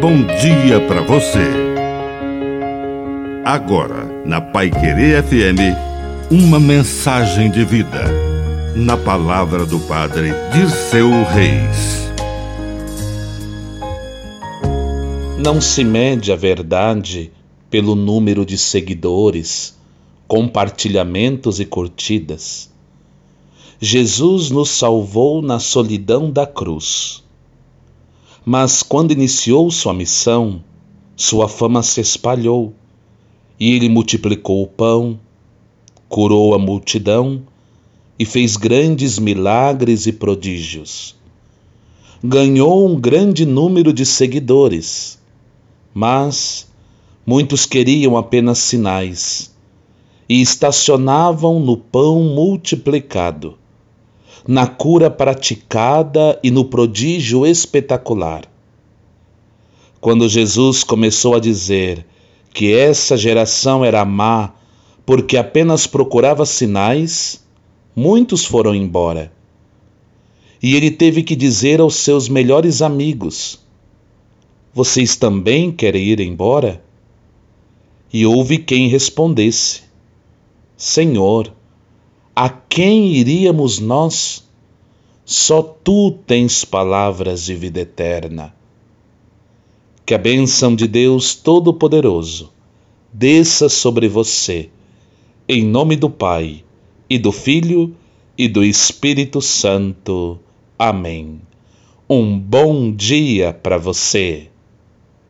[0.00, 1.46] bom dia para você.
[3.44, 5.76] Agora, na Pai Querer FM,
[6.30, 8.04] uma mensagem de vida.
[8.74, 12.10] Na palavra do Padre Dirceu Reis.
[15.38, 17.30] Não se mede a verdade
[17.68, 19.78] pelo número de seguidores,
[20.26, 22.70] compartilhamentos e curtidas.
[23.78, 27.22] Jesus nos salvou na solidão da cruz
[28.44, 30.62] mas quando iniciou sua missão,
[31.16, 32.72] sua fama se espalhou
[33.58, 35.20] e ele multiplicou o pão,
[36.08, 37.42] curou a multidão
[38.18, 41.14] e fez grandes milagres e prodígios.
[42.22, 45.18] Ganhou um grande número de seguidores,
[45.92, 46.66] mas
[47.26, 49.54] muitos queriam apenas sinais
[50.28, 53.59] e estacionavam no pão multiplicado
[54.46, 58.44] na cura praticada e no prodígio espetacular.
[60.00, 62.06] Quando Jesus começou a dizer
[62.52, 64.52] que essa geração era má
[65.04, 67.44] porque apenas procurava sinais,
[67.94, 69.32] muitos foram embora.
[70.62, 73.58] E ele teve que dizer aos seus melhores amigos:
[74.72, 76.82] Vocês também querem ir embora?
[78.12, 79.82] E houve quem respondesse:
[80.76, 81.52] Senhor,
[82.42, 84.48] a quem iríamos nós?
[85.26, 88.54] Só tu tens palavras de vida eterna.
[90.06, 92.50] Que a bênção de Deus Todo-Poderoso
[93.12, 94.70] desça sobre você,
[95.46, 96.64] em nome do Pai,
[97.10, 97.94] e do Filho,
[98.38, 100.38] e do Espírito Santo.
[100.78, 101.42] Amém.
[102.08, 104.48] Um bom dia para você.